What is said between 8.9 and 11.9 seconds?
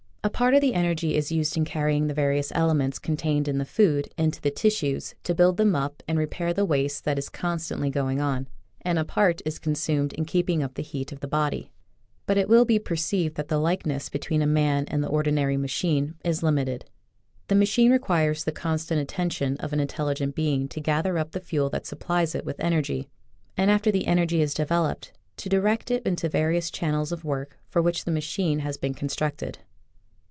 a part is consumed in keeping up the heat of the body.